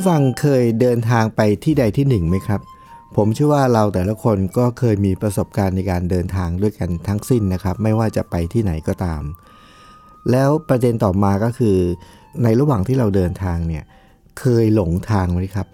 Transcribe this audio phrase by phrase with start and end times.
[0.00, 2.60] ผู้ฟังเคยเดินทางไปที่ใดที่หนึ่งไหมครับ
[3.16, 9.22] ผมเชื่อว่าเราแต่ละคนก็เคยมีประสบการณ์ในการเดินทางด้วยกันทั้งสิ้นนะครับ ไม่ว่าจะไปที่ไหนก็ตาม
[10.30, 11.76] แล้วประเด็นต่อมาก็คือ
[12.42, 13.84] ในระหว่างที่เราเดินทางเนี่ย
[14.40, 15.68] เคยหลงทางไหมครับ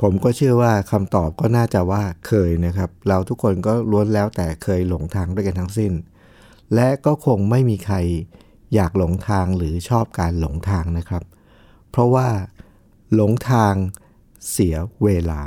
[0.00, 5.92] ผมก็เชื่อว่าคำตอบก็น่าจะว่าเคยนะครับ เราทุกคนก็ล้วนแล้วแต่เคยหลงทางด้วยกันทั้งสิ้น
[6.74, 7.96] และก็คงไม่มีใคร
[8.74, 11.22] อยากหลงทางหรือชอบการหลงทางนะครับ
[11.92, 12.28] เพราะว่า
[13.14, 13.74] หลงทาง
[14.50, 15.40] เสียเวลา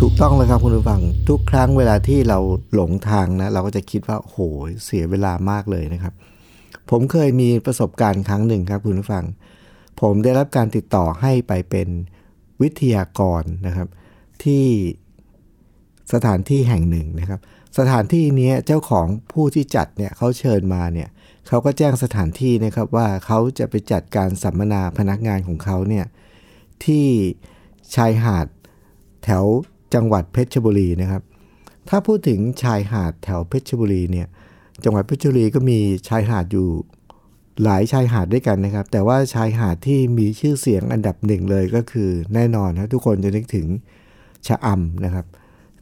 [0.00, 2.38] ถูกต้องเลยครับคุณผู้ฟัง ทุกครั้งเวลาที่เรา
[2.74, 4.36] หลงทางนะ เราก็จะคิดว่าโห
[4.68, 6.14] ยเสียเวลามากเลยนะครับ
[6.90, 9.24] ผมเคยมีประสบการณ์ครั้งหนึ่งครับคุณผู้ฟัง
[10.00, 11.88] ผมได้รับการติดต่อให้ไปเป็น
[12.62, 13.88] วิทยากรนะครับ
[14.44, 14.66] ที่
[16.12, 17.40] สถานที่แห่งหนึ่งนะครับ
[17.78, 26.06] สถานที่นี้เจ้าของผู้ที่จัดเนี่ยเขาเชิญมาเนี่ยเขาก็แจ้งสถานที่นะครับว่าเขาจะไปจัดการสัมมนาพนักงานของเขาเนี่ย
[26.84, 27.06] ที่
[27.94, 28.46] ชายหาด
[29.24, 29.44] แถว
[29.94, 31.22] จังหวัดเพชรบุรีนะครับ
[31.88, 34.26] ถ้าพูดถึงชายหาดแถวเพชรบุรีเนี่ย
[34.84, 36.68] จังหวัดเพชรบุรีก็มีชายหาดอยู่
[37.64, 43.66] หลายชายหาดด้วยกันนะครับ แต่ว่าชายหาดที่มีชื่อเสียงอันดับหนึ่งเลยก็คือแน่นอนนะทุกคนจะนึกถึง
[44.46, 45.26] ชะอำนะครับ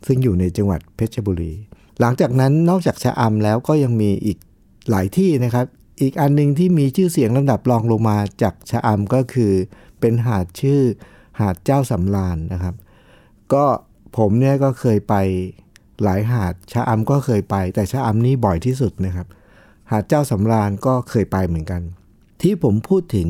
[0.07, 1.53] ซึ่งอยู่ในจังหวัดเพชรบุรี
[2.01, 4.39] หลังจากนั้นนอกจากชะอำแล้วก็ยังมีอีก
[4.91, 5.67] หลายที่นะครับ
[6.01, 9.53] อีกอันหนึงที่มีชื่อเสียงลำดับรองลงมาจากชะอำก็คือ
[10.01, 10.81] เป็นหาดชื่อ
[11.41, 12.75] หาดเจ้าสำราญนะครับ
[13.53, 13.65] ก็
[14.17, 15.15] ผมเนี่ยก็เคยไป
[16.03, 19.27] หลายหาดชะอำก็เคยไป แต่ชะอำนี่บ่อยที่สุดนะครับ
[19.91, 21.83] หาดเจ้าสำราญก็เคยไปเหมือนกัน
[22.43, 23.29] ที่ผมพูดถึง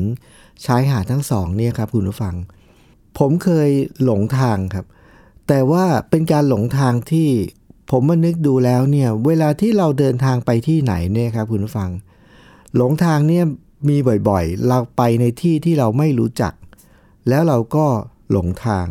[0.65, 2.35] ชายหาดทั้งสองเนี่ยครับคุณผู้ฟัง
[3.19, 3.69] ผมเคย
[4.03, 4.85] หลงทางครับ
[5.47, 7.29] แต่ว่าเป็นการหลงทางที่
[7.91, 11.89] ผมมานึกดูแล้วเนี่ยเวลาที่เราเดินทางไปที่ไหนเนี่ยครับคุณผู้ฟัง
[12.75, 13.43] หลงทางเนี่ย
[13.89, 13.97] มี
[14.29, 16.53] บ่อยๆ เราไปในที่ที่เราไม่รู้จัก
[17.29, 17.85] แล้วเราก็
[18.31, 18.87] หลงทาง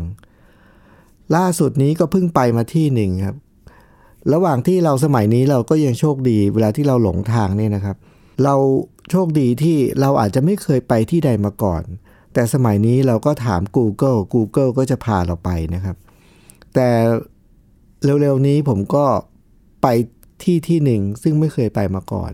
[1.36, 3.36] ล่าสุดนี้ก็เพิ่งไปมาที่หนึ่งครับ
[4.32, 7.96] ระหว่างที่เราสมัยนี้เราก็ยังโชคดี เวลาที่เราหลงทางเนี่ยนะครับ
[8.44, 8.54] เรา
[9.10, 11.82] โชคดีที่เราอาจจะไม่เคยไปที่ใดมาก่อน
[12.32, 15.96] แต่สมัยนี้เราก็ถาม Google Google ก็จะพาเราไปนะครับ
[16.74, 16.88] แต่
[18.04, 19.04] เร็วๆนี้ผมก็
[19.82, 19.86] ไป
[20.42, 22.32] ที่ที่หนึ่ง ซึ่งไม่เคยไปมาก่อน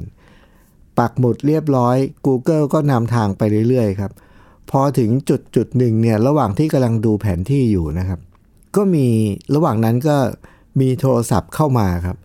[0.99, 4.13] ปักหมุดเรียบร้อย Google ก็นำทางไปเรื่อยๆครับ
[4.71, 8.21] พอถึงจุดจุดหนึ่งเนี่ยระหว่างที่กำลังดูแผนที่อยู่นะครับ
[8.77, 9.07] ก็มี
[9.55, 10.17] ระหว่างนั้นก็
[10.81, 12.17] มีโทรศัพท์เข้ามาครับ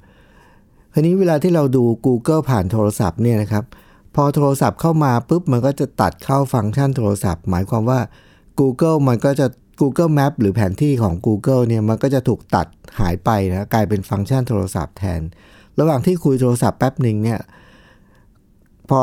[0.93, 3.63] ทีนี้เวลาที่เราดู Google ผ่านโทรศัพท์เนี่ยนะครับ
[4.15, 7.99] พอโทรศัพท์เข้ามาปุ๊บมันก็จะตัดเข้าฟังก์ชันโทรศัพท์ หมายความว่า
[8.59, 9.47] Google มันก็จะ
[9.79, 12.67] Google Map หรือแผนที่ของ Google เนี่ยมันก็จะถูกตัด
[12.99, 15.21] หายไปนะกลายเป็นฟังก์ชันโทรศัพท์แทน
[15.79, 17.39] ระหว่างที่คุยโทรศัพท์แป๊บหนึ่งเนี่ย
[18.89, 19.01] พอ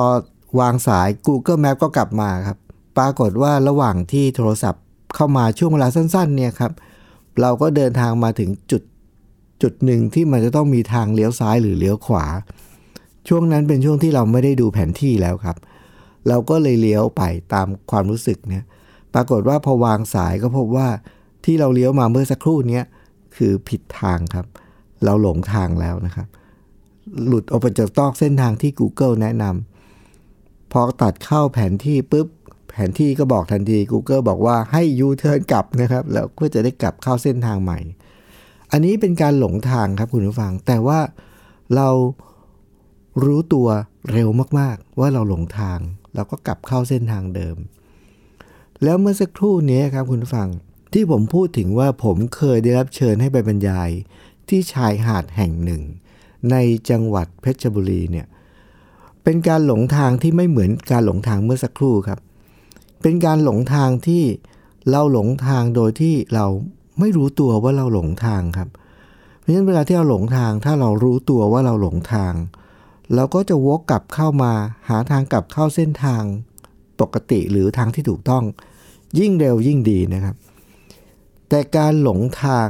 [0.61, 2.59] วางสาย Google Map ก็กลับมาครับ
[2.99, 4.85] ปรากฏว่าระหว่างที่โทรศัพท์
[5.15, 6.73] เข้ามาช่วงเวลาสั้นๆเนี่ยครับ
[7.41, 8.83] เราก็เดินทางมาถึงจุด
[9.63, 12.27] จุดหนึ่งที่มันจะต้องมีทางเลี้ยวซ้ายหรือเลี้ยวขวา
[13.29, 15.57] ช่วงนั้นเป็นช่วงที่เราไม่ได้ดูแผนที่แล้วครับ
[16.29, 17.23] เราก็เลยเลี้ยวไป
[17.55, 18.65] ตามความรู้สึกเนี่ย
[19.15, 20.89] ปรากฏว่าพอวางสายก็พบว่า
[21.45, 22.83] ที่เราเลี้ยวมาเมื่อสักครู่นี้
[23.37, 24.47] คือผิดทางครับ
[25.05, 26.27] เราหลงทางแล้วนะครับ
[27.27, 32.29] หลุดออกไปจากตอกเส้นทางที่ Google แนะนำพอตัดเข้าแผนที่ปุ๊บ
[32.71, 37.79] แผนที่ก็บอกทันที Google บอกว่าให้ยูเทิร์นกลับนะครับ แล้วก็จะได้กลับเข้าเส้นทางใหม่
[38.73, 41.01] อันนี้เป็นการหลงทางครับคุณผู้ฟัง แต่ว่า
[41.77, 41.89] เรา
[43.25, 43.69] รู้ตัว
[44.13, 44.29] เร็ว
[44.59, 45.79] มาก ๆ ว่าเราหลงทาง
[46.15, 47.57] เราก็กลับเข้าเส้นทางเดิม
[48.85, 50.49] แล้วเมื่อสักครู่นี้ครับคุณฟัง
[50.93, 53.91] ที่ผมพูดถึงว่าผมเคยได้รับเชิญให้ไปบรรยาย
[54.49, 55.83] ที่ชายหาดแห่งหนึ่ง
[56.51, 56.57] ใน
[56.91, 58.27] จังหวัดเพชรบุรีเนี่ย
[59.25, 62.19] เป็นการหลงทางที่ไม่เหมือนการหลงทางเมื่อสักครู่ครับ
[63.03, 64.25] เป็นการหลงทางที่
[64.91, 66.47] เราหลงทางโดยที่เรา
[67.01, 68.69] ไม่รู้ตัวว่าเราหลงทางครับ
[69.41, 72.35] เพราะฉะนั้นเวลาที่เราหลงทางถ้าเรารู้ตัวว่าเราหลงทาง
[73.15, 74.53] เราก็จะวกกลับเข้ามา
[74.89, 76.23] หาทางกลับเข้าเส้นทาง
[77.01, 78.45] ปกติหรือทางที่ถูกต้อง
[79.19, 80.37] ยิ่งเร็วยิ่งดีนะครับ
[81.49, 82.69] แต่การหลงทาง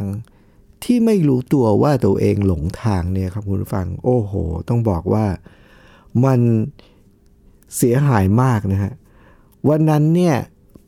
[0.85, 4.33] ที่ไม่รู้ตัวว่าตัวเองหลงทางเนี่ยครับคุณผู้ฟัง โอ้โห
[4.69, 5.27] ต้องบอกว่า
[6.25, 6.41] มัน
[7.77, 8.93] เสียหายมากนะฮะ
[9.69, 10.37] วันนั้นเนี่ย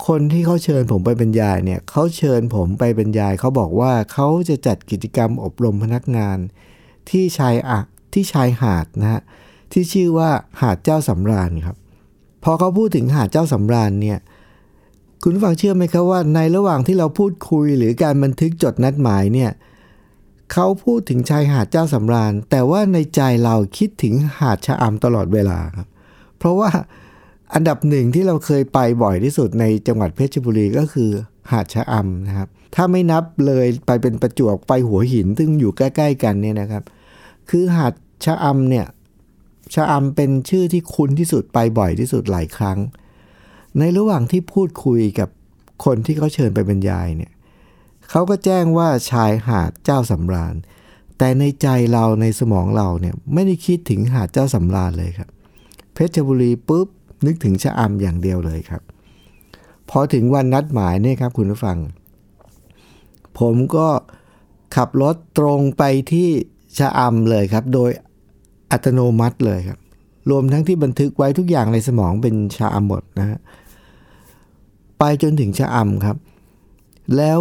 [0.06, 6.38] คนที่เขาเชิญผมไปบรรยายเนี่ยเขาเชิญผมไปบรรยายเขาบอกว่าเขาจะจัดกิจกรรมอบรมพนักงาน
[7.10, 7.80] ที่ชายอะ
[8.12, 9.20] ที่ชายหาดนะฮะ
[9.72, 10.30] ที่ชื่อว่า
[10.60, 11.76] หาดเจ้าสำราญครับ
[12.44, 14.18] พอเขาพูดถึงหาดเจ้าสำราญเนี่ย
[15.26, 19.50] คุณฟังเชื่อไหมครับว่าในระหว่างที่เราพูดคุยหรือการบันทึกจดนัดหมายเนี่ย
[20.52, 25.88] เขาพูดถึงชายหาดเจ้าสำราญ แต่ว่าในใจเราคิดถึงหาดชะอำตลอดเวลาครับ
[26.38, 26.70] เพราะว่า
[27.54, 31.10] อันดับหนึ่งที่เราเคยไปบ่อยที่สุดในจังหวัดเพชรบุรีก็คือ
[31.52, 36.82] หาดชะอำนะครับ ถ้าไม่นับเลยไปเป็นประจวบไปหัวหิน ซึ่งอยู่ใกล้ ๆ กันเนี่ยนะครับ
[37.50, 37.92] คือหาด
[38.24, 38.86] ชะอำเนี่ย
[39.74, 42.78] ชะอำเป็นชื่อที่คุ้นที่สุดไปบ่อยที่สุดหลายครั้ง
[43.78, 45.28] ในระหว่างที่พูดคุยกับ
[45.84, 47.32] คนที่เขาเชิญไปบรรยายเนี่ย
[48.10, 50.54] เขาก็แจ้งว่าชายหาดเจ้าสำราญ
[51.18, 55.28] แต่ในใจเราในสมองเราเนี่ยไม่ได้คิดถึงหาดเจ้าสำราญเลยครับ
[55.92, 56.88] เพชรบุรีปุ๊บ
[57.26, 58.82] นึกถึงชะอำอย่างเดียวเลยครับ
[59.90, 61.78] พอถึงวันนัดหมายเนี่ยครับคุณผู้ฟัง
[63.38, 63.88] ผมก็
[64.76, 65.82] ขับรถตรงไป
[66.12, 66.28] ที่
[66.78, 67.90] ชะอำเลยครับ โดย
[68.70, 69.78] อัตโนมัติเลยครับ
[70.30, 73.38] รวมทั้งที่บันทึกไว้ทุกอย่างในสมองเป็นชะอำหมดนะฮะ
[74.98, 76.16] ไปจนถึงชะอำครับ
[77.16, 77.40] แล้ว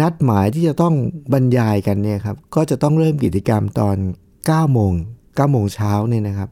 [0.00, 0.94] นัดหมายที่จะต้อง
[1.32, 3.96] บรรยายกันเนี่ยครับก็จะต้องเริ่มกิจกรรมตอน
[4.34, 6.50] 9โมง9โมงเช้าเนี่ยนะครับ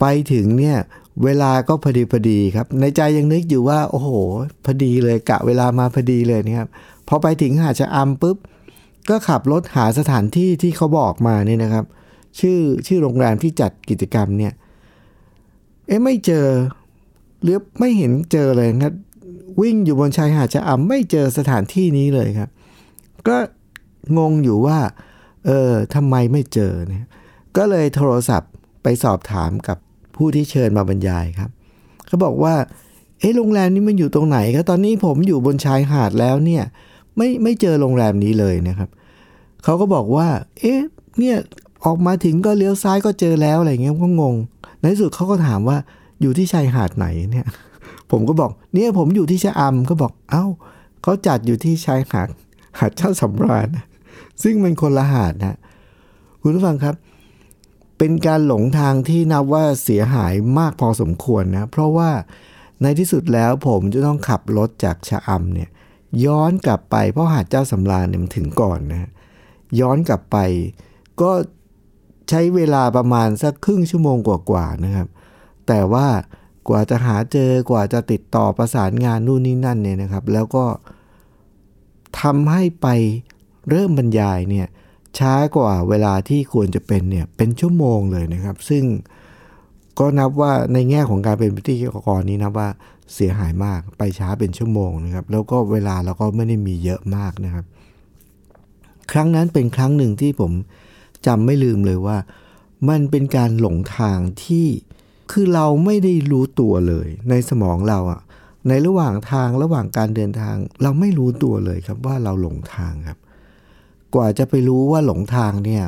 [0.00, 0.76] ไปถึงเนี่ย
[1.24, 4.08] เวลาก็พอดีพอดีครับ ในใจยังนึกอยู่ว่า โอ้โห
[4.64, 6.68] พอดีเลยกะเวลามาพอดีเลยนะครับ
[7.08, 8.36] พอไปถึงหาดชะอำปุ๊บ
[9.08, 11.84] ก็ขับรถหาสถานที่ที่เขาบอกมาเนี่ยนะครับ
[12.40, 14.52] ชื่อชื่อโรงแรมที่จัดกิจกรรมเนี่ย
[15.86, 16.46] เอ๊ะไม่เจอ
[17.42, 18.94] หรือไม่เห็นเจอเลยครับ
[19.60, 22.50] วิ่งอยู่บนชายหาดชะอำไม่เจอสถานที่นี้เลยครับ
[23.28, 23.36] ก็
[24.18, 24.78] งงอยู่ว่า
[25.46, 27.08] เออทำไมไม่เจอเนี่ย
[27.56, 28.50] ก็เลยโทรศัพท์
[28.82, 29.78] ไปสอบถามกับ
[30.16, 31.50] ผู้ที่เชิญมาบรรยายครับ
[32.06, 32.54] เขาบอกว่า
[33.20, 36.64] เอ๊ะโรงแรมนี้มันอยู่ตรงไหนครับตอนนี้ผมอยู่บนชายหาดแล้วเนี่ย
[37.16, 38.88] ไม่ไม่เจอโรงแรมนี้เลยนะครับ
[39.64, 40.28] เขาก็บอกว่า
[40.60, 40.80] เอ๊ะ
[41.18, 41.36] เนี่ย
[41.84, 44.36] ออกมาถึงก็เลี้ยวซ้ายก็เจอแล้วอะไรเงี้ยก็งง
[44.80, 45.76] ในที่สุดเขาก็ถามว่า
[46.20, 47.46] อยู่ที่ชายหาดไหนเนี่ย
[48.10, 50.44] ผมก็บอก เนี่ยผมอยู่ที่ชะอำเขาบอกเอ้า
[51.02, 52.28] เขาจัดอยู่ที่ชายหาด
[52.78, 53.68] หาดเจ้าสำราญ
[54.42, 55.58] ซึ่งมันคนละหาดนะ
[56.42, 56.94] คุณผู้ฟังครับ
[57.98, 62.10] เป็นการหลงทางที่นับว่าเสียหายมากพอสมควรนะเพราะว่า
[62.82, 65.70] ในที่สุดแล้วผมจะต้องขับรถจากชะอำเนี่ย
[66.24, 69.10] ย้อนกลับไปเพราะหาดเจ้าสำราญเนี่ยมันถึงก่อนนะ
[69.80, 70.36] ย้อนกลับไป
[71.20, 71.30] ก็
[72.28, 75.08] ใช้เวลาประมาณสักครึ่งชั่วโมงกว่าๆนะครับ
[75.68, 76.06] แต่ว่า
[76.68, 80.64] กว่าจะหาเจอกว่าจะติดต่อประสานงานนู่นนี่นั่นเนี่ยนะครับ แล้วก็
[82.20, 82.86] ทำให้ไป
[83.68, 84.66] เริ่มบรรยายเนี่ย
[85.18, 88.84] ช้ากว่าเวลาที่ควรจะเป็นเนี่ยเป็นชั่วโมงเลยนะครับ ซึ่ง
[89.98, 91.74] ก็นับว่าในแง่ของการเป็นพิธี
[92.06, 92.68] กรนี้นับว่า
[93.14, 97.64] เสียหายมากไปช้าเป็นชั่วโมงนะครับ แล้วก็เวลาเราก็ไม่ได้มีเยอะมากนะครับ
[99.12, 100.52] ครั้งนั้นเป็นครั้งหนึ่งที่ผม
[101.26, 102.16] จำไม่ลืมเลยว่า
[102.88, 104.66] มันเป็นการหลงทางที่
[105.34, 108.20] คือเราไม่ได้รู้ตัวเลย ในสมองเราอะ
[108.68, 113.18] ในระหว่างทางระหว่างการเดินทาง เราไม่รู้ตัวเลยครับว่าเราหลงทางครับ
[114.14, 115.84] กว่าจะไปรู้ว่าหลงทางเนี่ย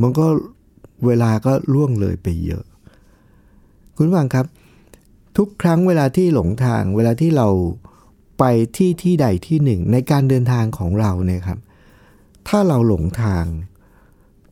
[0.00, 0.26] มันก็
[1.06, 2.64] เวลาก็ล่วงเลยไปเยอะ
[3.96, 4.46] คุณฟังครับ
[5.36, 7.48] ทุกครั้งเวลาที่หลงทาง เวลาที่เรา
[8.38, 8.44] ไป
[8.76, 11.58] ที่ที่ใดที่หนึ่ง ในการเดินทางของเราเนี่ยครับ
[12.48, 13.44] ถ้าเราหลงทาง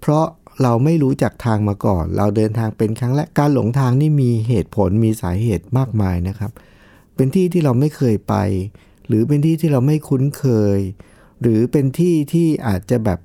[0.01, 0.27] เพราะ
[0.63, 6.51] เราไม่รู้จักทางมาก่อน เราเดินทางเป็นครั้งแรกการหลงทางนี่มีเหตุผลมีสาเหตุมากมายนะครับ
[7.15, 8.35] เป็นที่ที่เราไม่เคยไป
[9.07, 10.45] หรือเป็นที่ที่เราไม่คุ้นเค
[10.77, 10.79] ย
[11.41, 13.19] หรือเป็นที่ที่อาจจะแบบ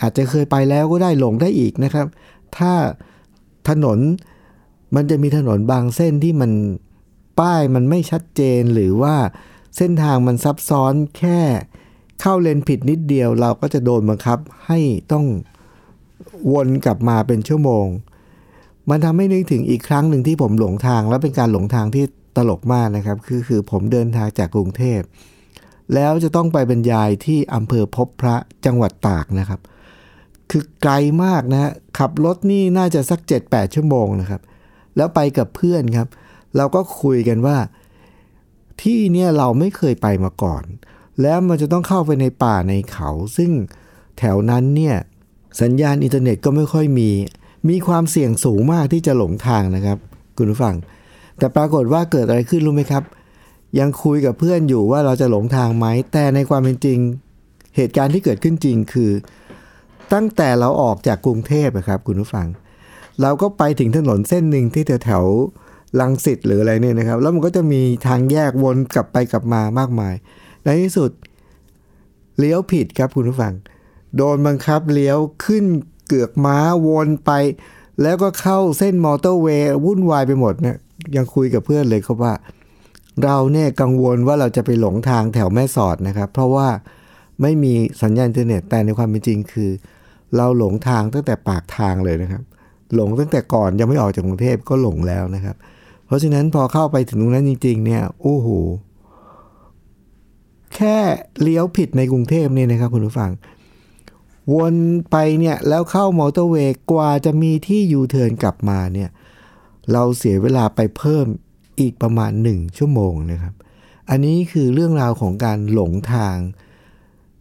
[0.00, 2.06] อาจจะเคยไปแล้วก็ได้หลงได้อีกนะครับ
[2.56, 2.72] ถ้า
[3.68, 3.98] ถนน
[4.94, 6.52] มันจะมีถนนบางเส้นที่มัน
[7.40, 9.16] ป้ายมันไม่ชัดเจนหรือว่า
[9.76, 11.40] เส้นทางมันซับซ้อนแค่
[12.20, 14.78] เข้าเลนผิดนิดเดียว เราก็จะโดนบังคับให้
[15.12, 15.24] ต้อง
[16.52, 17.86] วนกลับมาเป็นชั่วโมง
[18.90, 22.04] มันทำให้นึกถึงอีกครั้งหนึ่งที่ผมหลงทาง แล้วเป็นการหลงทางที่
[22.36, 25.00] ตลกมากนะครับ คือคือผมเดินทางจากกรุงเทพ
[25.94, 29.60] แล้วจะต้องไปบรรยายที่อำเภอพบพระจังหวัดตากนะครับ
[30.50, 30.92] คือไกล
[31.24, 34.40] มากนะขับรถนี่น่าจะสัก 7-8 ชั่วโมงนะครับ
[34.96, 36.08] แล้วไปกับเพื่อนครับ
[36.56, 37.56] เราก็คุยกันว่า
[38.82, 40.62] ที่เนี่ยเราไม่เคยไปมาก่อน
[41.22, 43.50] แล้วมันจะต้องเข้าไปในป่าในเขา ซึ่ง
[44.18, 44.96] แถวนั้นเนี่ย
[45.62, 47.10] สัญญาณอินเทอร์เน็ตก็ไม่ค่อยมี
[47.68, 49.98] มีความเสี่ยงสูงมากที่จะหลงทางนะครับ
[50.36, 50.74] คุณผู้ฟัง
[51.38, 53.02] แต่ปรากฏว่าเกิดอะไรขึ้นรู้ไหมครับ
[53.78, 56.98] ยังคุยกับเพื่อนอยู่ว่าเราจะหลงทางไหม แต่ในความเป็นจริง
[57.76, 59.10] เหตุการณ์ที่เกิดขึ้นจริงคือ
[60.12, 62.46] ตั้งแต่เราออกจากกรุงเทพนะครับ คุณผู้ฟัง
[63.22, 65.24] เราก็ไปถึงถนนเส้นหนึ่งที่แถวแถว
[66.00, 70.14] ลังสิตหรืออะไรเนี่ยนะครับ แล้วมันก็จะมีทางแยกวนกลับไปกลับมามากมาย
[70.64, 71.10] ในที่สุด
[72.38, 73.52] เลี้ยวผิดครับคุณผู้ฟัง
[74.16, 75.64] โดนบังคับเลี้ยวขึ้น
[76.06, 77.30] เกือกม้าวนไป
[78.02, 80.76] แล้วก็เข้าเส้นมอเตอร์เวย์วุ่นวายไปหมดเนี่ย
[81.16, 82.34] ยังคุยกับเพื่อนเลยครับว่า
[83.24, 86.68] เราเนี่ยกังวลว่าเราจะไปหลงทางแถวแม่สอดนะครับ เพราะว่า
[87.42, 87.72] ไม่มี
[88.02, 89.70] สัญญาณอินเทอร์เน็ตแต่ในความเป็นจริงคือ
[90.36, 92.42] เราหลงทางตั้งแต่ปากทางเลยนะครับ
[92.94, 95.56] หลงตั้งแต่ก่อนยังไม่ออกจากกรุงเทพก็หลงแล้วนะครับ
[96.06, 98.48] เพราะฉะนั้นพอเข้าไปถึงตรงนั้นจริง ๆ เนี่ยโอ้โห
[100.74, 100.96] แค่
[101.42, 103.30] เลี้ยวผิดในกรุงเทพเนี่ยนะครับคุณผู้ฟัง
[104.54, 104.74] วน
[105.10, 109.10] ไปเนี่ยแล้วเข้ามอเตอร์เวย์กว่าจะมีที่ยูเทิร์นกลับมาเนี่ย
[109.92, 111.26] เราเสียเวลาไปเพิ่ม
[111.80, 113.54] อีกประมาณ 1 ชั่วโมงนะครับ
[114.10, 116.36] อันนี้คือเรื่องราวของการหลงทาง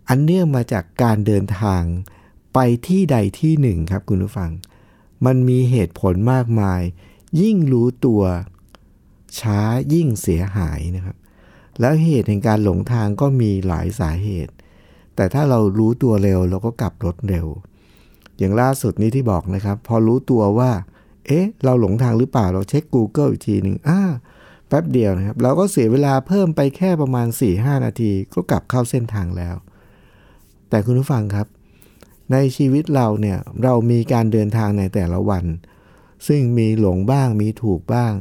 [0.10, 1.84] อันเนื่องมาจากการเดินทาง
[2.54, 4.52] ไปที่ใดที่หนึ่งครับคุณผู้ฟัง
[5.26, 6.82] มันมีเหตุผลมากมาย
[7.42, 8.24] ยิ่งรู้ตัว
[9.40, 9.60] ช้า
[9.94, 11.18] ยิ่งเสียหายนะครับ
[11.80, 14.54] แล้วเหตุแห่งการหลงทางก็มีหลายสาเหตุ
[15.16, 17.48] แต่ถ้าเรารู้ตัวเร็วเราก็กลับรถเร็ว
[18.38, 20.72] อย่างล่าสุดนี้ที่บอกนะครับ พอรู้ตัวว่า
[21.28, 24.02] เอ๊ะ เราหลงทางหรือเปล่าเราเช็ค Google อีกทีหนึ่งอ่า
[24.68, 29.56] แป๊บเดียวนะครับ เราก็เสียเวลาเพิ่มไปแค่ประมาณ 4-5 นาที ก็กลับเข้าเส้นทางแล้ว
[30.70, 31.48] แต่คุณผู้ฟังครับ
[32.32, 35.46] ในชีวิตเราเนี่ยเรามีการเดินทางในแต่ละวัน
[36.28, 38.14] ซึ่งมีหลงบ้างมีถูกบ้าง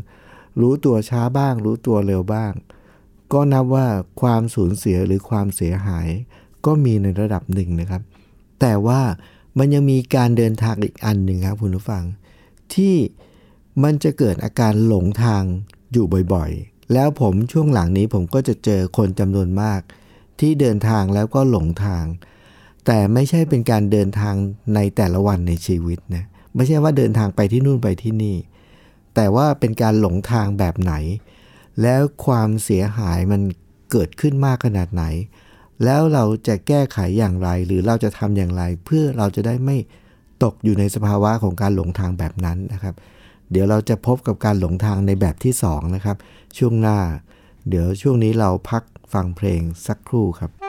[0.61, 2.53] รู้ตัวช้าบ้าง รู้ตัวเร็วบ้าง
[3.33, 3.87] ก็นับว่า
[4.21, 6.09] ความสูญเสียหรือความเสียหาย
[6.67, 8.03] ก็มีในระดับหนึ่งนะครับ
[8.61, 9.01] แต่ว่า
[9.59, 12.05] มันยังมีการเดินทางอีกอันหนึ่งครับคุณผู้ฟัง
[12.75, 12.95] ที่
[13.83, 15.43] มันจะเกิดอาการหลงทาง
[15.93, 19.81] อยู่บ่อยๆ แล้วผมช่วงหลังนี้ผมก็จะเจอคนจำนวนมาก
[20.41, 22.05] ที่เดินทางแล้วก็หลงทาง
[22.87, 24.35] แต่ไม่ใช่เป็นการเดินทาง
[24.75, 28.37] ในแต่ละวันในชีวิตนะไม่ใช่ว่าเดินทางไปที่นู่นไปที่นี่
[29.15, 30.95] แต่ว่าเป็นการหลงทางแบบไหน
[31.83, 33.41] แล้วความเสียหายมัน
[33.91, 35.05] เกิดขึ้นมากขนาดไหน
[35.85, 39.77] แล้วเราจะแก้ไขอย่างไร หรือเราจะทำอย่างไร เพื่อเราจะได้ไม่
[40.45, 42.95] ตกอยู่ในสภาวะของการหลงทางแบบนั้นนะครับ
[43.51, 46.17] เดี๋ยวเราจะพบกับการหลงทางในแบบที่2นะครับ
[46.59, 46.99] ช่วงหน้า
[47.69, 50.51] เดี๋ยวช่วงนี้เราพักฟังเพลงสักครู่ครับ「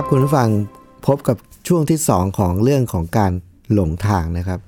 [0.00, 0.50] ครับคุณผู้ฟัง
[1.06, 1.36] พบกับ
[1.68, 3.32] ช่วงที่ 2 ของเรื่องของการ
[3.72, 4.60] หลงทางนะครับ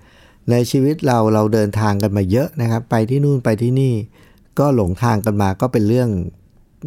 [0.51, 3.95] ในชีวิตเราเราเดินทางกันมาเยอะนะครับ ไปที่นู่นไปที่นี่
[4.59, 6.09] ก็หลงทางกันมาก็เป็นเรื่อง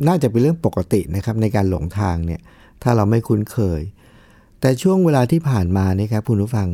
[0.08, 2.42] น่าจะเป็นเรื่องปกตินะครับในการหลงทางเนี่ย
[2.84, 3.82] ถ้าเราไม่คุ้นเคย
[4.60, 6.68] แต่ช่วงเวลาที่ผ่านมานะครับคุณผู้ฟัง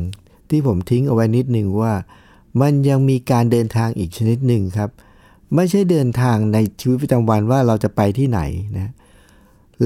[0.50, 1.92] ที่ผมทิ้งเอาไว้นิดนึงว่า
[2.60, 4.90] มันยังมีการเดินทางอีกชนิดหนึ่งครับ
[5.54, 8.40] ไม่ใช่เดินทางในชีวิตประจำวันว่าเราจะไปที่ไหน
[8.78, 8.92] นะ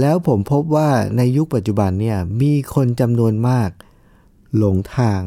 [0.00, 3.70] แล้วผมพบว่าในยุคปัจจุบันเนี่ยมีคนจำนวนมาก
[4.56, 5.20] หลงทาง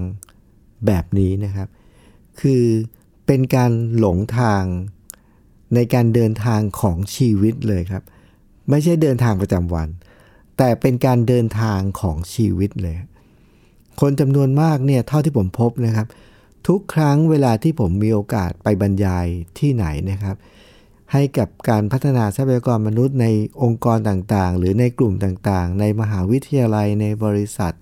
[0.85, 1.67] แบบนี้นะครับ
[2.39, 2.63] คือ
[3.25, 4.63] เป็นการหลงทาง
[5.75, 8.03] ในการเดินทางของชีวิตเลยครับ
[8.69, 9.87] ไม่ใช่เดินทางประจำวัน
[10.57, 12.95] แต่เป็นการเดินทางของชีวิตเลย
[14.01, 16.07] คนจำนวนมากเนี่ยเท่าที่ผมพบนะครับ
[16.67, 19.25] ทุกครั้งเวลาที่ผมมีโอกาสไปบรรยาย
[19.59, 20.35] ที่ไหนนะครับ
[21.13, 23.27] ให้กับการพัฒนาทรัพยากรมนุษย์ใน
[23.61, 27.73] องค์กรต่างๆ หรือในกลุ่มต่างๆ ในมหาวิทยาลัยในบริษัท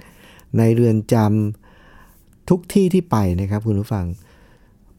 [0.57, 4.05] ในเรือนจำทุกที่ที่ไปนะครับคุณผู้ฟัง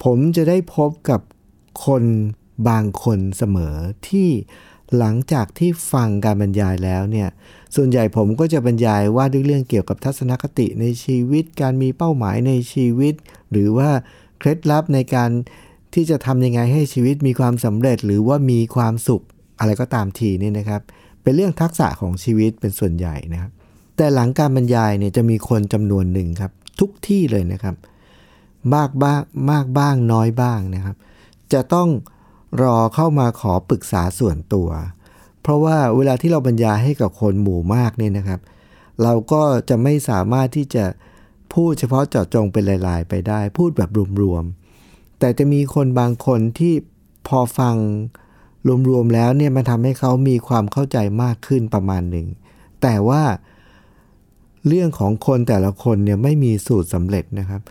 [0.05, 1.21] ผมจะได้พบกับ
[1.87, 2.05] คน
[2.69, 3.75] บางคนเสมอ
[4.09, 4.29] ที่
[4.99, 7.29] หลังจากที่ฟังการบรรยายแล้วเนี่ย
[7.77, 13.15] ส่วนใหญ่ผมก็จะบรรยายว่าด้วยเรื่องเกี่ยวกับทัศนคติในชีวิต การมีเป้าหมายในชีวิต
[13.51, 13.91] หรือว่า
[14.39, 15.31] เคล็ดลับในการ
[15.95, 19.23] ที่จะทำยังไงให้ชีวิตมีความสำเร็จหรือว่ามีความสุข
[19.59, 20.81] อะไรก็ตามทีนี่นะครับ
[21.23, 23.51] เป็นเรื่องทักษะของชีวิตเป็นส่วนใหญ่นะครับ
[23.97, 27.77] แต่หลังการบรรยายเนี่ยจะมีคนจำนวนหนึ่งครับ ทุกที่เลยนะครับ
[28.75, 30.97] มากบ้างมากบ้างน้อยบ้างนะครับ
[31.53, 31.89] จะต้อง
[32.63, 34.69] รอเข้ามาขอปรึกษาส่วนตัว
[35.43, 38.41] เพราะว่าเวลาที่เราบรรยายให้กับคนหมู่มากเนี่ยนะครับ
[39.03, 40.85] เราก็จะไม่สามารถที่จะ
[41.55, 43.91] พูดเฉพาะเจาะจงเป็นลาย ๆ ไปได้ พูดแบบ
[44.23, 44.45] รวม
[45.19, 46.75] แต่จะมีคนบางคนที่
[47.29, 47.77] พอฟัง
[48.89, 52.27] รวมๆแล้วเนี่ยมันทำให้เขามีความเข้าใจมากขึ้นประมาณหนึ่ง
[52.83, 53.23] แต่ว่า
[54.67, 57.63] เรื่องของคนแต่ละคนเนี่ยไม่มีสูตรสำเร็จนะครับ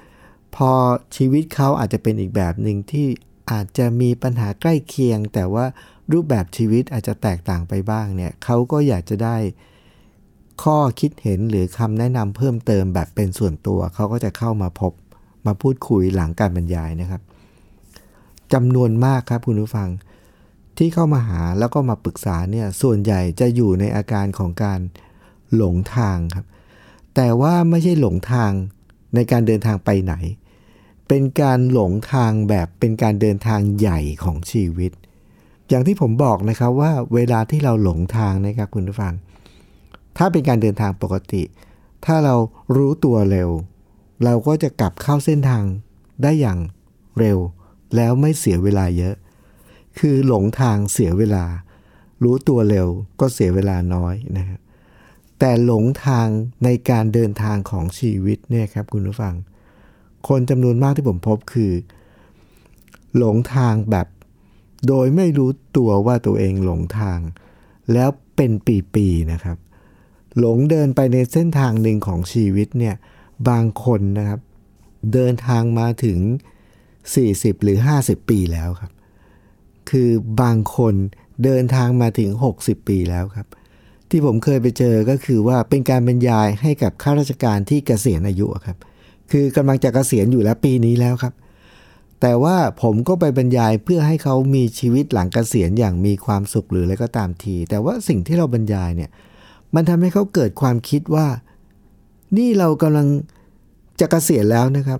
[0.56, 0.72] พอ
[1.16, 3.08] ชีวิตเขาอาจจะเป็นอีกแบบหนึ่งที่
[3.52, 5.66] อาจจะมีปัญหาใกล้เคียง แต่ว่า
[6.12, 9.38] รูปแบบชีวิตอาจจะแตกต่างไปบ้างเนี่ยเขาก็อยากจะได้
[10.64, 14.94] ข้อคิดเห็นหรือคำแนะนำเพิ่มเติมแบบเป็นส่วนตัว เขาก็จะเข้ามาพบ
[15.46, 17.22] มาพูดคุยหลังการบรรยายนะครับ
[18.54, 19.90] จำนวนมากครับคุณผู้ฟัง
[20.78, 24.80] ที่เข้ามาหาแล้วก็มาปรึกษาเนี่ยส่วนใหญ่จะอยู่ในอาการของการ
[25.56, 26.46] หลงทางครับ
[27.16, 28.52] แต่ว่าไม่ใช่หลงทาง
[29.16, 30.14] ในการเดินทางไปไหน
[31.08, 34.92] เป็นการหลงทางแบบเป็นการเดินทางใหญ่ของชีวิต
[35.70, 39.14] อย่างที่ผมบอกนะครับว่าเวลาที่เราหลงทางนะครับคุณผู้ฟัง
[40.18, 41.44] ถ้าเป็นการเดินทางปกติ
[42.06, 42.36] ถ้าเรา
[42.76, 43.50] รู้ตัวเร็ว
[44.24, 45.64] เราก็จะกลับเข้าเส้นทาง
[46.24, 46.60] ได้อย่าง
[47.20, 47.38] เร็ว
[47.95, 49.15] แล้วไม่เสียเวลาเยอะ
[50.00, 51.45] คือหลงทางเสียเวลา
[52.23, 52.88] รู้ตัวเร็ว
[53.19, 54.60] ก็เสียเวลาน้อยนะครับ
[55.39, 56.28] แต่หลงทาง
[56.63, 59.36] ในการเดินทางของชีวิตเนี่ยครับคุณผู้ฟัง
[60.28, 61.71] คนจำนวนมากที่ผมพบคือ
[63.17, 64.08] หลงทางแบบ
[64.88, 67.19] โดยไม่รู้ตัวว่าตัวเองหลงทาง
[67.93, 68.52] แล้วเป็น
[68.93, 69.58] ปีๆนะครับ
[70.39, 72.95] หลงเดินไปในเส้นทางหนึ่งของชีวิตเนี่ย
[73.50, 74.39] บางคนนะครับ
[75.13, 76.19] เดินทางมาถึง
[77.15, 78.91] 40 หรือ 50 ปีแล้วครับ
[79.89, 80.10] คือ
[80.41, 80.96] บางคน
[81.43, 82.30] เดินทางมาถึง
[82.62, 83.48] 60 ปีแล้วครับ
[84.10, 88.78] ที่ผมเคยไปเจอก็คือว่าเป็นการบรรยายให้กับข้าราชการที่เกษียณอายุครับ
[89.32, 91.34] คือกำลังจะเกษียณอยู่แล้วปีนี้แล้วครับ
[92.22, 99.10] แต่ว่าผมก็ไปบรรยายเพื่อให้เขามีชีวิตหลังเกษียณอย่างมีความสุขหรืออะไรก็ตามที แต่ว่าสิ่งที่เราบรรยายเนี่ย
[99.76, 101.28] มันทำให้เขาเกิดความคิดว่า
[102.38, 103.08] นี่เรากำลัง
[104.00, 105.00] จะเกษียณแล้วนะครับ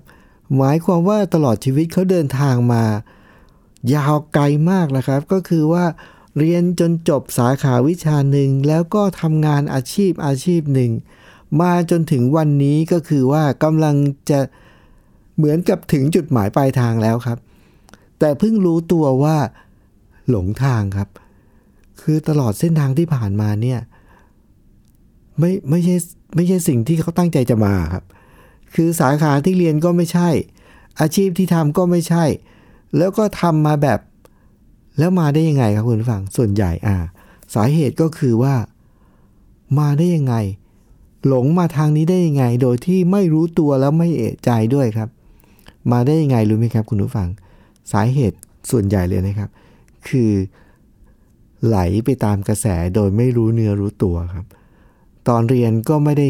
[0.56, 2.84] หมายความว่าตลอดชีวิตเขาเดินทางมา
[3.94, 5.86] ยาวไกลมากนะครับ ก็คือว่า
[6.38, 10.92] เรียนจนจบสาขาวิชาหนึ่ง แล้วก็ทำงานอาชีพอาชีพหนึ่ง
[11.62, 13.96] มาจนถึงวันนี้ก็คือว่ากำลัง
[14.30, 14.40] จะ
[15.38, 17.38] เหมือนกับถึงจุดหมายปลายทางแล้วครับ
[18.20, 19.38] แต่เพิ่งรู้ตัวว่า
[20.30, 21.10] หลงทางครับ
[22.02, 23.80] คือตลอดเส้นทางที่ผ่านมาเนี่ย
[25.40, 25.96] ไม่ไม่ใช่
[26.36, 28.04] ไม่ใช่สิ่งที่เขาตั้งใจจะมาครับ
[28.76, 30.30] คือสาขาที่เรียนก็ไม่ใช่
[31.00, 32.26] อาชีพที่ทำก็ไม่ใช่
[32.98, 34.00] แล้วก็ทำมาแบบ
[35.00, 36.96] แล้วมาได้ยังไงครับคุณผู้ฟังส่วนใหญ่อ่า
[37.56, 38.56] สาเหตุก็คือว่า
[39.80, 40.36] มาได้ยังไง
[41.28, 45.10] หลงมาทางนี้ได้ยังไง โดยที่ไม่รู้ตัวแล้วไม่เอะใจด้วยครับ
[45.92, 47.28] มาได้ยังไงรู้ไหมครับ คุณผู้ฟัง
[47.92, 48.38] สาเหตุ
[48.72, 49.50] ส่วนใหญ่เลยนะครับ
[50.08, 50.32] คือ
[51.66, 54.46] ไหลไปตามกระแสโดยไม่รู้เนื้อรู้ตัวครับ
[55.28, 56.28] ตอนเรียนก็ไม่ได้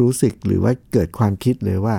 [0.00, 1.96] รู้สึกหรือว่าเกิดความคิดเลยว่า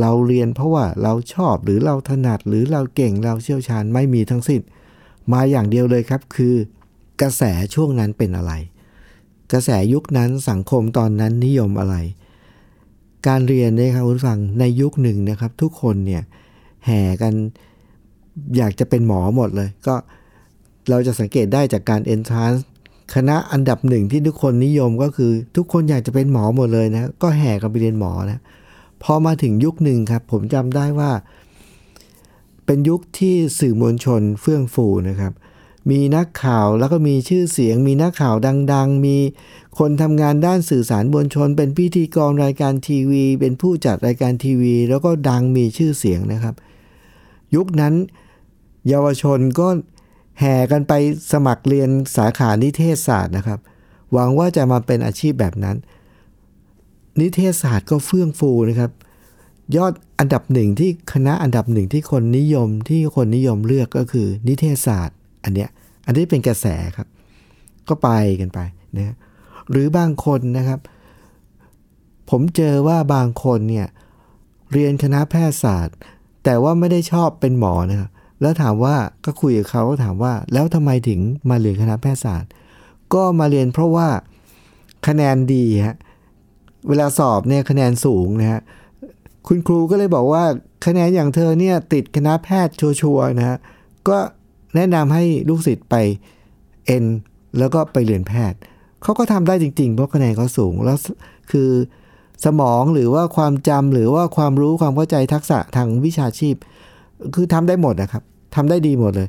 [0.00, 4.60] เราเรียนเพราะว่าเราชอบหรือเราถนัดหรือเราเก่งเราเชี่ยวชาญไม่มีทั้งสิ้น
[5.32, 6.54] มาอย่างเดียวเลยครับคือ
[7.22, 7.42] กระแส
[7.74, 8.52] ช่วงนั้นเป็นอะไร
[9.52, 11.96] กระแสยุคนั้นสังคมตอนนั้นนิยมอะไร
[13.28, 16.22] การเรียนนะครับคุณฟังในยุคหนึ่งนะครับ ทุกคนเนี่ย
[16.86, 17.34] แห่กัน
[18.56, 19.94] อยากจะเป็นหมอหมดเลย ก็
[20.90, 22.60] เราจะสังเกตได้จากการ entrance
[23.14, 28.40] คณะอันดับหนึ่งที่ทุกคนนิยมก็คือ ทุกคนอยากจะเป็นหมอหมดเลยนะ ก็แห่กันไปเรียนหมอนะ
[29.02, 31.10] พอมาถึงยุคหนึ่งครับ ผมจำได้ว่า
[32.66, 35.32] เป็นยุคที่สื่อมวลชนเฟื่องฟูนะครับ
[35.90, 38.34] มีนักข่าวแล้วก็มีชื่อเสียง มีนักข่าว
[38.72, 39.16] ดัง ๆ มี
[39.78, 46.54] คนทำงานด้านสื่อสารมวลชน เป็นพิธีกรรายการทีวี เป็นผู้จัดรายการทีวี แล้วก็ดังมีชื่อเสียงนะครับ
[47.54, 47.94] ยุคนั้น
[48.88, 49.68] เยาวชนก็
[50.40, 50.92] แห่กันไป
[51.32, 53.60] สมัครเรียนสาขานิเทศศาสตร์นะครับ
[54.12, 55.76] หวังว่าจะมาเป็นอาชีพแบบนั้น
[57.20, 58.90] นิเทศศาสตร์ก็เฟื่องฟูนะครับ
[59.76, 65.70] ยอดอันดับหนึ่งที่คณะอันดับหนึ่งที่คนนิยมที่คนนิยมเลือกก็คือนิเทศศาสตร์ อันเนี้ย
[66.06, 67.08] อันนี้เป็นกระแสครับ
[67.88, 68.08] ก็ไป
[68.40, 68.58] กันไป
[68.96, 69.16] นะ
[69.70, 70.80] หรือบางคนนะครับ
[72.30, 73.86] ผมเจอว่าบางคนเนี่ย
[74.72, 75.96] เรียนคณะแพทยศาสตร์
[76.44, 81.20] แต่ว่าไม่ได้ชอบเป็นหมอนะครับ แล้วถามว่าก็คุยกับเขาถามว่า แล้วทำไมถึง
[81.50, 82.50] มาเรียนคณะแพทยศาสตร์
[83.14, 84.08] ก็มาเรียนเพราะว่า
[85.06, 85.96] คะแนนดีฮะ
[86.88, 88.60] เวลาสอบเนี่ยคะแนนสูงนะฮะ
[89.46, 90.44] คุณครูก็เลยบอกว่า
[90.86, 93.58] คะแนนอย่างเธอเนี่ยติดคณะแพทย์ชัวร์ๆนะฮะ
[94.08, 94.18] ก็
[94.74, 95.94] แนะนำให้ลูกศิษย์ไป
[96.86, 97.04] เอ็น
[97.58, 98.58] แล้วก็ไปเรียนแพทย์
[99.02, 100.98] เขาก็ทำได้จริงๆ เพราะคะแนนเขาสูงแล้ว
[101.50, 101.70] คือ
[102.44, 106.54] สมองหรือว่าความจำหรือว่าความรู้ความเข้าใจทักษะทางวิชาชีพ
[107.34, 108.22] คือทำได้หมดนะครับ
[108.54, 109.28] ทำได้ดีหมดเลย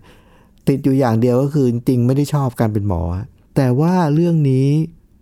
[0.68, 3.02] ติดอยู่อย่างเดียวก็คือจริงไม่ได้ชอบการเป็นหมอ
[3.56, 4.68] แต่ว่าเรื่องนี้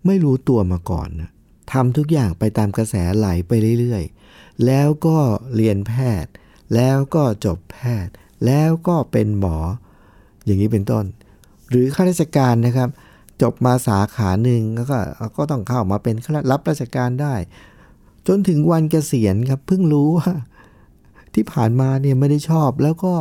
[0.05, 1.29] ไม่รู้ตัวมาก่อนนะ
[1.71, 5.17] ทำทุกอย่างไปตามกระแสไหลไปเรื่อยๆ แล้วก็
[5.55, 6.31] เรียนแพทย์
[6.75, 8.13] แล้วก็จบแพทย์
[8.45, 9.57] แล้วก็เป็นหมอ
[10.45, 11.05] อย่างนี้เป็นต้น
[11.69, 12.89] หรือข้าราชการนะครับ
[13.41, 14.97] จบมาสาขาหนึ่งแล้วก็
[15.37, 16.15] ก็ต้องเข้ามาเป็น
[16.51, 17.33] รับราชการได้
[18.27, 20.31] จนถึงวันเกษียณครับเพิ่งรู้ว่า
[21.37, 23.13] ที่ผ่านมาเนี่ยไม่ได้ชอบแล้วก็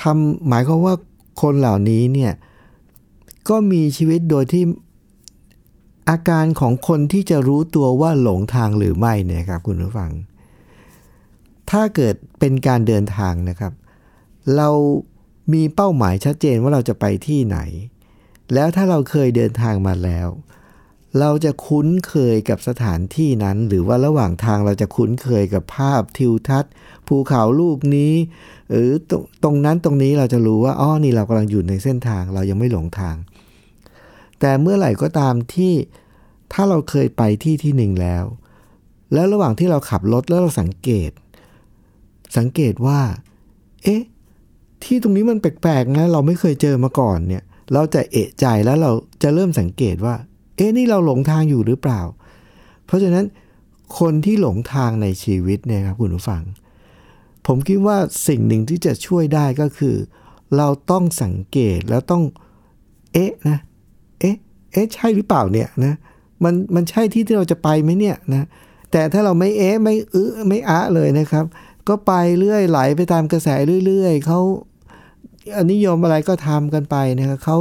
[0.00, 0.94] ทำหมายความว่า
[1.42, 2.32] คนเหล่านี้เนี่ย
[3.48, 4.64] ก็มีชีวิตโดยที่
[6.10, 10.10] อาการของคนที่จะรู้ตัวว่าหลงทางหรือไม่เนี่ยครับคุณผู้ฟัง
[11.70, 13.72] ถ้าเกิดเป็นการเดินทางนะครับ
[14.56, 14.68] เรา
[15.52, 17.58] มีเป้าหมายชัดเจนว่าเราจะไปที่ไหน
[18.54, 20.28] แล้วถ้าเราเคยเดินทางมาแล้ว
[21.20, 26.72] เราจะคุ้นเคยกับสถานที่นั้น หรือว่าระหว่างทางเราจะคุ้นเคยกับภาพทิวทัศน์
[27.06, 28.12] ภูเขาลูกนี้
[28.70, 33.16] หรือตรงตรงนั้นตรงนี้เราจะรู้ว่าอ๋อนี่เรากำลังอยู่ในเส้นทางเรายังไม่หลงทาง
[34.40, 35.72] แต่เมื่อไหร่ก็ตามที่
[36.52, 38.24] ถ้าเราเคยไปที่ที่หนึ่งแล้ว
[39.12, 41.10] แล้วระหว่างที่เราขับรถแล้วเราสังเกต
[42.38, 43.00] สังเกตว่า
[43.84, 44.02] เอ๊ะ
[44.84, 47.42] ที่ตรงนี้มันแปลกๆนะเราไม่เคยเจอมาก่อนเนี่ย
[47.72, 48.90] เราจะเอะใจแล้วเรา
[49.22, 50.14] จะเริ่มสังเกตว่า
[50.58, 52.00] เอ๊ะนี่เราหลงทางอยู่หรือเปล่า
[52.86, 53.24] เพราะฉะนั้น
[53.98, 56.42] คนที่หลงทางในชีวิตเนี่ยครับคุณผู้ฟัง
[57.46, 57.96] ผมคิดว่า
[58.28, 59.96] สิ่งหนึ่งที่จะช่วยได้ก็คือ
[60.56, 62.22] เราต้องสังเกตแล้วต้อง
[63.12, 63.58] เอ๊ะนะ
[64.20, 64.36] เอ๊ะ
[64.72, 65.94] เอ๊ะใช่หรือเปล่าเนี่ยนะ
[66.44, 68.46] มันมันใช่ที่ที่เราจะไปไหมเนี่ยนะ
[68.92, 71.44] แต่ถ้าเราไม่เอ๊ะไม่อื้อไม่อะเลยนะครับ
[71.88, 73.48] ก็ไปเรื่อยไหลไปตามกระแส
[73.86, 74.40] เรื่อยๆเขา
[75.72, 77.58] นิยมอะไรก็ทำกันไปนะครับเขา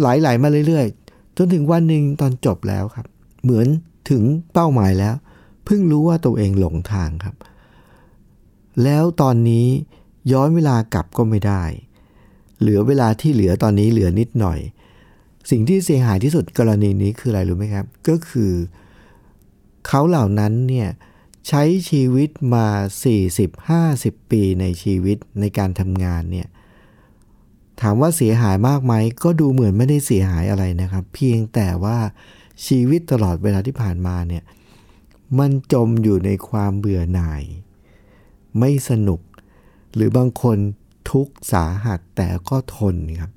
[0.00, 0.97] ไหลไหลมาเรื่อยๆ
[1.38, 3.06] จนถึงวันหนึ่งตอนจบแล้วครับ
[3.42, 3.66] เหมือน
[4.10, 4.22] ถึง
[4.52, 5.14] เป้าหมายแล้ว
[5.64, 7.36] เพิ่งรู้ว่าตัวเองหลงทางครับ
[8.84, 9.66] แล้วตอนนี้
[10.32, 11.62] ย้อนเวลากลับก็ไม่ได้
[12.60, 14.58] เหลือเวลาที่เหลือตอนนี้เหลือนิดหน่อย
[15.50, 18.52] สิ่งที่เสียหายที่สุดกรณีนี้คืออะไรรู้ไหมครับ ก็คือ
[19.86, 20.88] เขาเหล่านั้นเนี่ย
[21.48, 22.66] ใช้ชีวิตมา
[23.48, 26.48] 40-50 ปีในชีวิตในการทำงานเนี่ย
[27.80, 31.98] ถามว่าเสียหายมากไหม ก็ดูเหมือนไม่ได้เสียหายอะไรนะครับ เพียงแต่ว่า
[32.66, 34.44] ชีวิตตลอดเวลาที่ผ่านมาเนี่ย
[35.38, 37.42] มันจมอยู่ในความเบื่อหน่าย
[38.58, 39.20] ไม่สนุก
[39.94, 40.58] หรือบางคน
[41.10, 43.32] ทุกข์สาหัสแต่ก็ทนครับ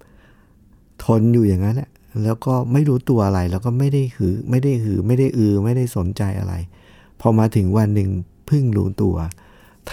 [1.06, 1.90] ทนอยู่อย่างนั้นแหละ
[2.24, 6.54] แล้วก็ไม่รู้ตัวอะไรแล้วก็ไม่ได้หือไม่ได้หือไม่ได้อือ ไม่ได้สนใจอะไร
[7.20, 8.10] พอมาถึงวันหนึ่ง
[8.48, 9.16] เพิ่งรู้ตัว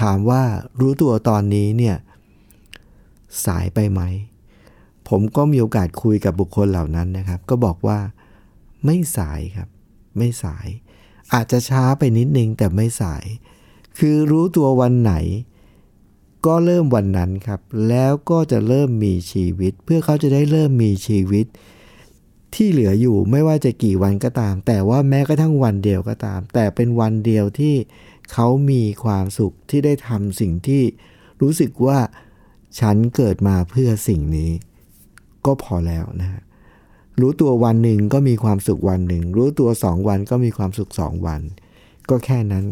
[0.01, 0.43] ถามว่า
[0.81, 1.97] รู้ตัวตอนนี้เนี่ย
[3.45, 4.01] สายไปไหม
[5.09, 7.99] ผมก็มีโอกาสคุยกับบุคคลเหล่านั้นนะครับ ก็บอกว่า
[8.85, 9.69] ไม่สายครับ
[10.19, 10.69] ไม่สาย
[11.33, 13.25] อาจจะช้าไปนิดนึงแต่ไม่สาย
[13.99, 15.15] คือรู้ตัววันไหน
[16.47, 21.47] ก็เริ่มวันนั้นครับ แล้วก็จะเริ่มมีชีวิต เพื่อเขาจะได้เริ่มมีชีวิต
[22.55, 27.75] ที่เหลืออยู่ไม่ว่าจะกี่วันก็ตาม แต่ว่าแม้กระทั่งวันเดียวก็ตาม แต่เป็นวันเดียวที่
[28.33, 30.83] เขามีความสุขที่ได้ทำสิ่งที่
[31.41, 31.99] รู้สึกว่า
[32.81, 34.51] ฉันเกิดมาเพื่อสิ่งนี้
[35.47, 36.43] ก็พอแล้วนะฮะ
[37.21, 41.41] รู้ตัววันหนึ่งก็มีความสุขวันหนึ่ง รู้ตัวสองวันก็มีความสุขสองวัน
[42.11, 42.65] ก็แค่นั้น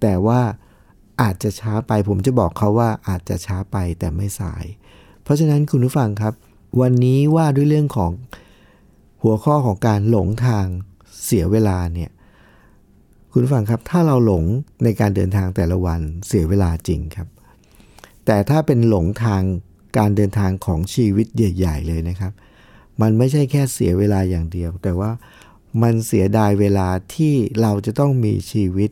[0.00, 0.40] แต่ว่า
[1.22, 4.64] อาจจะช้าไปผมจะบอกเขาว่าอาจจะช้าไปแต่ไม่สาย
[5.22, 6.34] เพราะฉะนั้นคุณผู้ฟังครับ
[6.80, 8.12] วันนี้ว่าด้วยเรื่องของ
[9.22, 10.66] หัวข้อของการหลงทาง
[11.24, 12.10] เสียเวลาเนี่ย
[13.32, 14.44] คุณผู้ฟังครับ ถ้าเราหลง
[14.84, 17.28] ในการเดินทางแต่ละวันเสียเวลาจริงครับ
[18.26, 19.42] แต่ถ้าเป็นหลงทาง
[19.96, 22.32] การเดินทางของชีวิตใหญ่ๆเลยนะครับ
[23.00, 25.10] มันไม่ใช่แค่เสียเวลาอย่างเดียว แต่ว่า
[25.82, 28.90] มันเสียดายเวลาที่เราจะต้องมีชีวิต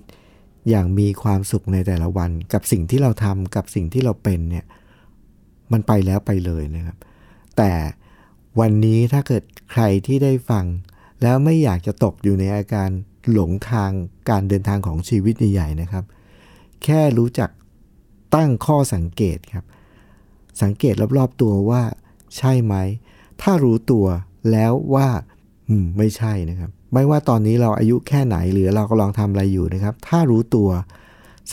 [0.68, 4.64] อย่างมีความสุขในแต่ละวัน กับสิ่งที่เราทำกับสิ่งที่เราเป็นเนี่ย
[5.72, 6.96] มันไปแล้วไปเลยนะครับ
[7.56, 7.72] แต่
[8.60, 10.64] วันนี้ถ้าเกิดใครที่ได้ฟัง
[11.22, 12.88] แล้วไม่อยากจะตกอยู่ในอาการ
[13.30, 13.90] หลงทาง
[14.30, 16.04] การเดินทางของชีวิตใหญ่ๆนะครับ
[16.84, 17.50] แค่รู้จัก
[18.34, 19.64] ตั้งข้อสังเกตครับ
[20.62, 21.82] สังเกตรอบๆตัวว่า
[22.36, 22.74] ใช่ไหม
[23.42, 24.06] ถ้ารู้ตัว
[24.52, 25.08] แล้วว่า
[25.68, 30.68] อืมไม่ใช่นะครับ ไม่ว่าตอนนี้เราอายุแค่ไหนหรือเรากำลังทำอะไรอยู่นะครับ ถ้ารู้ตัว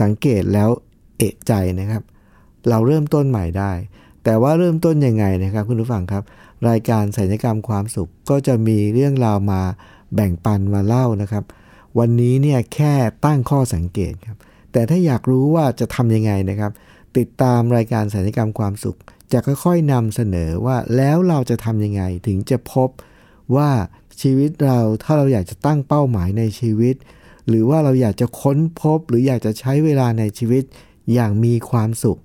[0.02, 0.70] สังเกตแล้ว
[1.18, 2.02] เอะใจนะครับ
[2.70, 3.72] เราเริ่มต้นใหม่ได้
[4.24, 6.24] แต่ว่าเริ่มต้นยังไงนะครับ คุณผู้ฟังครับ
[6.70, 9.62] รายการสัญญกรรมความสุขก็จะมีเรื่องราวมา
[10.16, 11.44] แบ่งปันมาเล่านะครับ
[12.00, 12.94] วันนี้เนี่ยแค่
[13.26, 14.38] ตั้งข้อสังเกตครับ
[14.72, 16.72] แต่ถ้าอยากรู้ว่าจะทำยังไงนะครับ
[17.18, 18.98] ติดตามรายการสัญญกรรมความสุข
[19.32, 22.90] จะค่อยๆนำเสนอว่าแล้วเราจะทำยังไงถึงจะพบ
[23.56, 23.70] ว่า
[24.22, 26.96] ชีวิตเราถ้าเราอยากจะตั้งเป้าหมายในชีวิต
[27.48, 30.64] หรือว่าเราอยากจะค้นพบ หรืออยากจะใช้เวลาในชีวิต
[31.14, 32.20] อย่างมีความสุข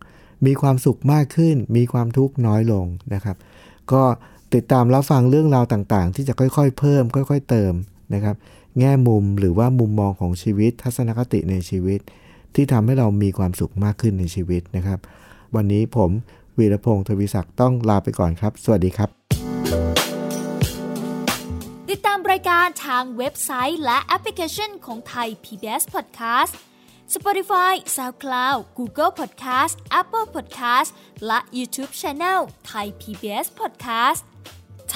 [0.47, 3.37] มีความสุขมากขึ้น มีความทุกข์น้อยลงนะครับ
[3.93, 4.03] ก็
[4.55, 7.73] ติดตามรับฟังเรื่องราวต่างๆ ที่จะค่อยๆ เพิ่ม ค่อย ๆ เติม
[8.15, 8.37] นะครับ
[8.79, 12.01] แง่มุมหรือว่ามุมมองของชีวิตทัศนคติในชีวิต
[12.55, 14.99] ที่ทำให้เรามีความสุขมากขึ้นในชีวิตนะครับ
[15.55, 16.11] วันนี้ผม
[16.59, 19.09] วีรพงศ์ทวีศักดิ์ต้องลาไปก่อนครับ สวัสดีครับ
[21.91, 26.53] ติดตามรายการทางเว็บไซต์และแอปพลิเคชันของไทย PBS Podcast
[27.15, 30.91] Spotify SoundCloud Google Podcast Apple Podcast
[31.27, 34.23] และ YouTube Channel Thai PBS Podcast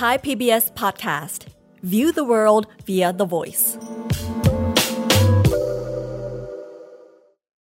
[0.00, 1.46] Thai PBS Podcast.
[1.82, 3.78] View the world via the voice.